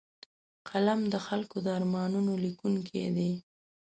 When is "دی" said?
3.15-3.31